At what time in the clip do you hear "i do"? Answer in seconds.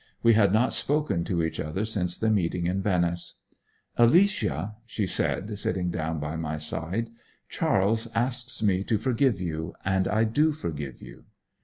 10.07-10.53